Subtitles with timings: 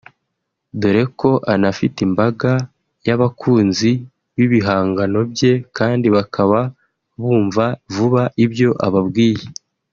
[0.79, 2.51] dore ko anafite imbaga
[3.07, 3.91] y’abakunzi
[4.35, 6.59] b’ibihangano bye kandi bakaba
[7.19, 9.45] bumva vuba ibyo ababwiye